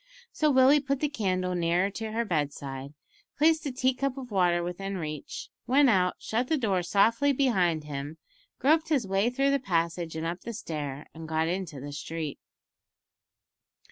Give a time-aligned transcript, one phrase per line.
[0.31, 2.95] So Willie put the candle nearer to her bedside,
[3.37, 7.83] placed a tea cup of water within reach, went out, shut the door softly behind
[7.83, 8.17] him,
[8.57, 12.39] groped his way through the passage and up the stair, and got into the street.